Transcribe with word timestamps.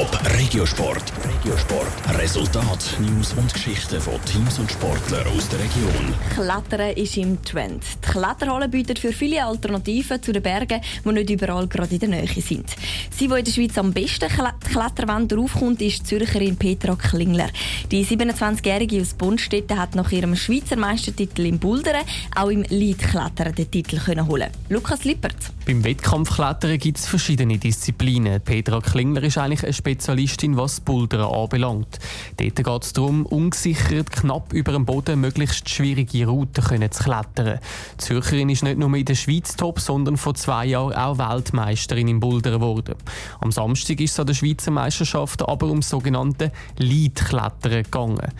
Top 0.00 0.29
Regiosport. 0.40 1.12
Regiosport. 1.22 2.18
Resultat, 2.18 2.96
News 2.98 3.34
und 3.34 3.52
Geschichten 3.52 4.00
von 4.00 4.14
Teams 4.24 4.58
und 4.58 4.70
Sportlern 4.72 5.26
aus 5.36 5.46
der 5.50 5.58
Region. 5.58 6.14
Klettern 6.34 6.96
ist 6.96 7.18
im 7.18 7.42
Trend. 7.42 7.84
Die 8.02 8.10
Kletterhalle 8.10 8.70
bietet 8.70 8.98
für 8.98 9.12
viele 9.12 9.44
Alternativen 9.44 10.22
zu 10.22 10.32
den 10.32 10.42
Bergen, 10.42 10.80
die 11.04 11.12
nicht 11.12 11.28
überall 11.28 11.66
gerade 11.66 11.94
in 11.94 12.00
der 12.00 12.08
Nähe 12.08 12.26
sind. 12.26 12.70
Sie, 13.10 13.28
die 13.28 13.34
in 13.34 13.44
der 13.44 13.52
Schweiz 13.52 13.76
am 13.76 13.92
besten 13.92 14.30
die 14.30 14.70
Kletterwand 14.70 15.30
draufkommt, 15.30 15.82
ist 15.82 16.00
die 16.00 16.04
Zürcherin 16.04 16.56
Petra 16.56 16.96
Klingler. 16.96 17.50
Die 17.90 18.06
27-Jährige 18.06 19.02
aus 19.02 19.12
Bonstetten 19.12 19.78
hat 19.78 19.94
nach 19.94 20.10
ihrem 20.10 20.36
Schweizer 20.36 20.76
Meistertitel 20.76 21.44
im 21.44 21.58
Bouldern 21.58 22.02
auch 22.34 22.48
im 22.48 22.62
Leadklettern 22.62 23.54
den 23.54 23.70
Titel 23.70 23.98
können 23.98 24.26
holen. 24.26 24.48
Lukas 24.70 25.04
Lippert. 25.04 25.36
Beim 25.66 25.84
Wettkampfklettern 25.84 26.78
gibt 26.78 26.98
es 26.98 27.06
verschiedene 27.06 27.58
Disziplinen. 27.58 28.40
Petra 28.40 28.80
Klingler 28.80 29.22
ist 29.22 29.36
eigentlich 29.36 29.62
eine 29.62 29.74
Spezialistin, 29.74 30.29
was 30.56 30.80
Bouldern 30.80 31.22
anbelangt. 31.22 31.98
Dort 32.36 32.56
geht 32.56 32.82
es 32.82 32.92
darum, 32.92 33.26
ungesichert 33.26 34.10
knapp 34.10 34.52
über 34.52 34.72
dem 34.72 34.84
Boden 34.84 35.20
möglichst 35.20 35.68
schwierige 35.68 36.26
Routen 36.26 36.90
zu 36.90 37.04
klettern. 37.04 37.58
Die 37.94 37.96
Zürcherin 37.98 38.48
ist 38.48 38.62
nicht 38.62 38.78
nur 38.78 38.94
in 38.94 39.04
der 39.04 39.14
Schweiz 39.14 39.56
top, 39.56 39.80
sondern 39.80 40.16
vor 40.16 40.34
zwei 40.34 40.66
Jahren 40.66 40.94
auch 40.94 41.18
Weltmeisterin 41.18 42.08
im 42.08 42.20
Bouldern 42.20 42.54
geworden. 42.54 42.94
Am 43.40 43.52
Samstag 43.52 44.00
ist 44.00 44.12
es 44.12 44.20
an 44.20 44.26
der 44.26 44.34
Schweizer 44.34 44.70
Meisterschaft 44.70 45.42
aber 45.42 45.66
um 45.68 45.82
sogenannte 45.82 46.52
Leadklettern 46.78 47.82
gegangen. 47.82 48.32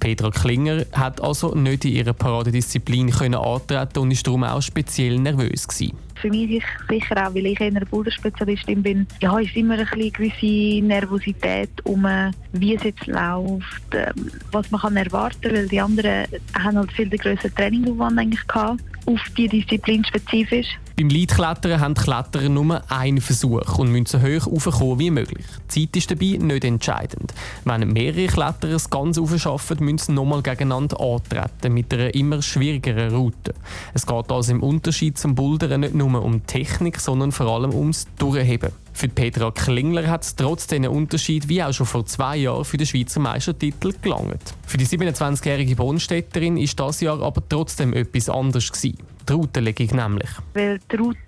Petra 0.00 0.30
Klinger 0.30 0.86
hat 0.92 1.20
also 1.20 1.54
nicht 1.54 1.84
in 1.84 1.92
ihrer 1.92 2.14
Paradedisziplin 2.14 3.12
antreten 3.34 3.98
und 3.98 4.10
ist 4.10 4.26
darum 4.26 4.44
auch 4.44 4.62
speziell 4.62 5.18
nervös 5.18 5.68
gewesen. 5.68 6.09
Für 6.20 6.28
mich 6.28 6.62
sicher 6.88 7.26
auch, 7.26 7.34
weil 7.34 7.46
ich 7.46 7.60
eine 7.60 7.80
Boulderspezialistin 7.86 8.82
bin, 8.82 9.06
ja, 9.20 9.38
ist 9.38 9.56
immer 9.56 9.78
ein 9.78 9.86
eine 9.90 10.10
gewisse 10.10 10.84
Nervosität 10.84 11.70
um, 11.84 12.06
wie 12.52 12.74
es 12.74 12.82
jetzt 12.82 13.06
läuft, 13.06 13.94
ähm, 13.94 14.30
was 14.52 14.70
man 14.70 14.80
kann 14.80 14.96
erwarten 14.96 15.52
weil 15.52 15.68
die 15.68 15.80
anderen 15.80 16.26
haben 16.58 16.76
halt 16.76 16.92
viel 16.92 17.08
größeren 17.08 17.54
Trainingsaufwand 17.54 18.18
eigentlich 18.18 18.46
gehabt, 18.46 18.82
auf 19.06 19.20
die 19.36 19.48
Disziplin 19.48 20.04
spezifisch. 20.04 20.78
Beim 20.96 21.08
Leadklettern 21.08 21.80
haben 21.80 21.94
die 21.94 22.02
Kletterer 22.02 22.48
nur 22.50 22.82
einen 22.90 23.22
Versuch 23.22 23.78
und 23.78 23.90
müssen 23.90 24.06
so 24.06 24.20
hoch 24.20 24.46
raufkommen 24.46 24.98
wie 24.98 25.10
möglich. 25.10 25.46
Die 25.74 25.86
Zeit 25.86 25.96
ist 25.96 26.10
dabei 26.10 26.36
nicht 26.38 26.64
entscheidend. 26.64 27.32
Wenn 27.64 27.90
mehrere 27.90 28.26
Kletterer 28.26 28.74
es 28.74 28.90
ganz 28.90 29.18
schaffen, 29.40 29.78
müssen 29.82 29.98
sie 29.98 30.12
nochmal 30.12 30.42
gegeneinander 30.42 31.00
antreten, 31.00 31.72
mit 31.72 31.94
einer 31.94 32.14
immer 32.14 32.42
schwierigeren 32.42 33.14
Route. 33.14 33.54
Es 33.94 34.06
geht 34.06 34.30
also 34.30 34.52
im 34.52 34.62
Unterschied 34.62 35.16
zum 35.16 35.34
Bouldern 35.34 35.80
nicht 35.80 35.94
nur 35.94 36.22
um 36.22 36.46
Technik, 36.46 37.00
sondern 37.00 37.32
vor 37.32 37.46
allem 37.46 37.72
ums 37.72 38.06
Durchheben. 38.18 38.70
Für 38.92 39.08
Petra 39.08 39.50
Klingler 39.50 40.06
hat 40.08 40.24
es 40.24 40.36
trotz 40.36 40.66
diesen 40.66 40.86
Unterschied 40.86 41.48
wie 41.48 41.62
auch 41.62 41.72
schon 41.72 41.86
vor 41.86 42.04
zwei 42.06 42.36
Jahren 42.36 42.64
für 42.64 42.76
den 42.76 42.86
Schweizer 42.86 43.20
Meistertitel 43.20 43.92
gelangt. 44.02 44.54
Für 44.66 44.76
die 44.76 44.86
27-jährige 44.86 45.76
Bonstädterin 45.76 46.56
ist 46.56 46.78
das 46.78 47.00
Jahr 47.00 47.22
aber 47.22 47.42
trotzdem 47.48 47.94
etwas 47.94 48.28
anderes 48.28 48.70
gewesen. 48.70 48.98
Die 49.28 49.32
Routenlegung 49.32 49.96
nämlich. 49.96 50.30
Weil 50.54 50.80
die 50.90 50.96
Route 50.96 51.18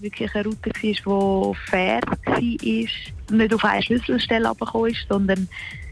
wirklich 0.00 0.34
eine 0.34 0.44
Route 0.44 0.70
war, 0.70 1.54
die 1.54 1.70
fair 1.70 2.00
war, 2.02 2.40
nicht 2.40 3.54
auf 3.54 3.64
eine 3.64 3.82
Schlüsselstelle 3.82 4.48
abgekommen 4.48 4.90
ist, 4.90 5.06
sondern 5.08 5.48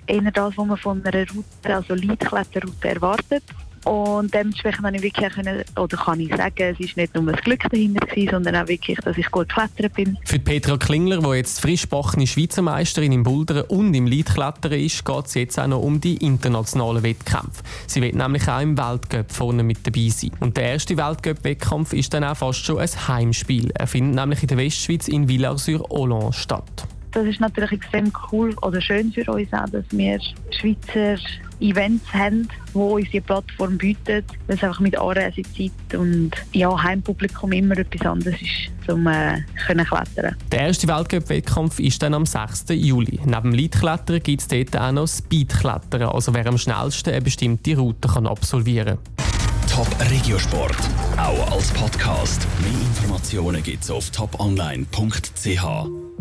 eher 0.07 0.31
das, 0.31 0.57
was 0.57 0.67
man 0.67 0.77
von 0.77 1.05
einer 1.05 1.27
Route, 1.31 1.75
also 1.75 1.95
Leitkletterroute 1.95 2.89
erwartet. 2.89 3.45
Und 3.85 4.35
dementsprechend 4.35 4.85
habe 4.85 4.97
ich 4.97 5.03
wirklich 5.03 5.33
können, 5.33 5.65
oder 5.77 5.97
kann 5.97 6.21
ich 6.21 6.35
sagen, 6.35 6.55
es 6.59 6.81
ist 6.81 6.97
nicht 6.97 7.15
nur 7.15 7.33
das 7.33 7.41
Glück 7.43 7.63
dahinter 7.71 8.07
gewesen, 8.07 8.31
sondern 8.31 8.57
auch 8.57 8.69
wirklich, 8.69 8.99
dass 8.99 9.17
ich 9.17 9.31
gut 9.31 9.49
geklettert 9.49 9.95
bin. 9.95 10.19
Für 10.25 10.39
Petra 10.39 10.77
Klingler, 10.77 11.19
die 11.19 11.37
jetzt 11.37 11.61
frisch 11.61 11.89
backene 11.89 12.27
Schweizer 12.27 12.63
Meisterin 12.63 13.13
im 13.13 13.23
Bouldern 13.23 13.65
und 13.69 13.95
im 13.95 14.07
Leadklettern 14.07 14.73
ist, 14.73 15.05
geht 15.05 15.27
es 15.27 15.35
jetzt 15.35 15.59
auch 15.59 15.67
noch 15.67 15.83
um 15.83 16.01
die 16.01 16.17
internationalen 16.19 17.03
Wettkämpfe. 17.03 17.63
Sie 17.87 18.03
wird 18.03 18.15
nämlich 18.15 18.47
auch 18.49 18.61
im 18.61 18.77
Weltcup 18.77 19.33
vorne 19.33 19.63
mit 19.63 19.87
dabei 19.87 20.09
sein. 20.09 20.33
Und 20.41 20.57
der 20.57 20.73
erste 20.73 20.97
Weltcup-Wettkampf 20.97 21.93
ist 21.93 22.13
dann 22.13 22.25
auch 22.25 22.37
fast 22.37 22.65
schon 22.65 22.79
ein 22.79 23.09
Heimspiel. 23.09 23.71
Er 23.75 23.87
findet 23.87 24.15
nämlich 24.15 24.43
in 24.43 24.49
der 24.49 24.59
Westschweiz 24.59 25.09
in 25.09 25.29
Villars-sur-Hollande 25.29 26.33
statt. 26.33 26.87
Das 27.13 27.27
ist 27.27 27.41
natürlich 27.41 27.73
extrem 27.73 28.13
cool 28.31 28.55
oder 28.63 28.81
schön 28.81 29.13
für 29.13 29.31
uns 29.33 29.53
auch, 29.53 29.69
dass 29.69 29.85
wir 29.91 30.19
Schweizer 30.51 31.17
Events 31.61 32.13
haben, 32.13 32.49
die 32.73 32.79
uns 32.79 33.11
die 33.11 33.21
Plattform 33.21 33.77
bietet, 33.77 34.25
weil 34.47 34.57
es 34.57 34.65
einfach 34.65 34.81
mit 34.81 34.99
Anreisezeit 34.99 35.73
und 35.95 36.31
ja, 36.53 36.83
Heimpublikum 36.83 37.53
immer 37.53 37.77
etwas 37.77 38.07
anderes 38.07 38.41
ist, 38.41 38.91
um 38.91 39.07
äh, 39.07 39.43
können 39.67 39.85
klettern 39.85 40.37
Der 40.53 40.61
erste 40.61 40.89
Weltcup-Wettkampf 40.89 41.79
ist 41.81 42.03
dann 42.03 42.15
am 42.15 42.27
6. 42.27 42.67
Juli. 42.71 43.21
Neben 43.25 43.51
dem 43.51 43.53
Leitklettern 43.53 44.23
gibt 44.23 44.41
es 44.41 44.49
dort 44.49 44.77
auch 44.77 44.93
noch 44.93 45.09
Speedklettern, 45.09 46.03
also 46.03 46.33
wer 46.35 46.47
am 46.47 46.59
schnellsten 46.59 47.11
eine 47.11 47.21
bestimmte 47.21 47.77
Route 47.77 48.09
kann 48.09 48.27
absolvieren 48.27 48.99
kann. 49.17 49.31
Top 49.69 50.11
Regiosport, 50.11 50.77
auch 51.17 51.53
als 51.53 51.71
Podcast. 51.73 52.47
Mehr 52.63 52.73
Informationen 52.73 53.63
gibt 53.63 53.85
es 53.85 53.91
auf 53.91 54.11
toponline.ch. 54.11 56.01